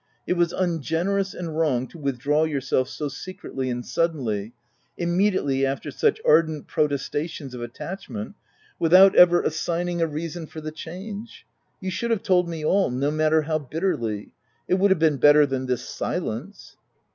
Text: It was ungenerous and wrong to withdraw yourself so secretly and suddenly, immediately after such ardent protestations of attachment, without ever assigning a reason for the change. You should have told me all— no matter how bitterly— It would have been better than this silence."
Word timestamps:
It 0.25 0.33
was 0.33 0.51
ungenerous 0.51 1.31
and 1.35 1.55
wrong 1.55 1.85
to 1.89 1.99
withdraw 1.99 2.43
yourself 2.43 2.89
so 2.89 3.07
secretly 3.07 3.69
and 3.69 3.85
suddenly, 3.85 4.51
immediately 4.97 5.63
after 5.63 5.91
such 5.91 6.19
ardent 6.25 6.65
protestations 6.65 7.53
of 7.53 7.61
attachment, 7.61 8.33
without 8.79 9.15
ever 9.15 9.43
assigning 9.43 10.01
a 10.01 10.07
reason 10.07 10.47
for 10.47 10.59
the 10.59 10.71
change. 10.71 11.45
You 11.79 11.91
should 11.91 12.09
have 12.09 12.23
told 12.23 12.49
me 12.49 12.65
all— 12.65 12.89
no 12.89 13.11
matter 13.11 13.43
how 13.43 13.59
bitterly— 13.59 14.33
It 14.67 14.79
would 14.79 14.89
have 14.89 14.97
been 14.97 15.17
better 15.17 15.45
than 15.45 15.67
this 15.67 15.87
silence." 15.87 16.77